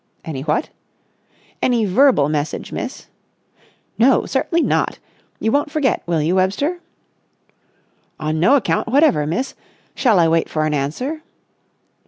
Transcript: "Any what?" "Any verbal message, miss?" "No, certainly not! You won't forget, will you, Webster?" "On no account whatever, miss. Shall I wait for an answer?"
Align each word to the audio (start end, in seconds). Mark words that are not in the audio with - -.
"Any 0.25 0.41
what?" 0.41 0.71
"Any 1.61 1.85
verbal 1.85 2.27
message, 2.27 2.71
miss?" 2.71 3.05
"No, 3.99 4.25
certainly 4.25 4.63
not! 4.63 4.97
You 5.39 5.51
won't 5.51 5.69
forget, 5.69 6.01
will 6.07 6.23
you, 6.23 6.37
Webster?" 6.37 6.79
"On 8.19 8.39
no 8.39 8.55
account 8.55 8.87
whatever, 8.87 9.27
miss. 9.27 9.53
Shall 9.93 10.17
I 10.17 10.27
wait 10.27 10.49
for 10.49 10.65
an 10.65 10.73
answer?" 10.73 11.21